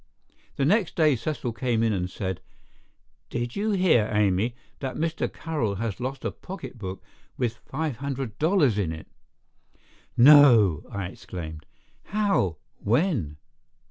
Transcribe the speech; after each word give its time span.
The 0.55 0.65
next 0.65 0.95
day 0.95 1.15
Cecil 1.15 1.53
came 1.53 1.83
in 1.83 1.93
and 1.93 2.09
said: 2.09 2.41
"Did 3.29 3.55
you 3.55 3.69
hear, 3.69 4.09
Amy, 4.11 4.55
that 4.79 4.95
Mr. 4.95 5.31
Carroll 5.31 5.75
has 5.75 5.99
lost 5.99 6.25
a 6.25 6.31
pocketbook 6.31 7.03
with 7.37 7.57
five 7.67 7.97
hundred 7.97 8.39
dollars 8.39 8.79
in 8.79 8.91
it?" 8.91 9.05
"No!" 10.17 10.81
I 10.89 11.05
exclaimed. 11.05 11.67
"How? 12.05 12.57
When? 12.79 13.37